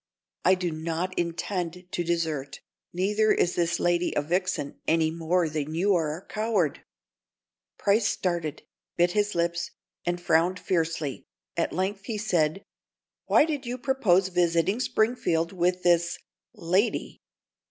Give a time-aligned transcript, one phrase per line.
[0.43, 2.59] I do not intend to desert,
[2.91, 6.81] neither is this lady a vixen any more than you are a coward."
[7.77, 8.63] Price started,
[8.97, 9.69] bit his lips,
[10.03, 11.27] and frowned fiercely.
[11.55, 12.61] At length he asked:
[13.27, 17.21] "Why did you propose visiting Springfield with this——lady?"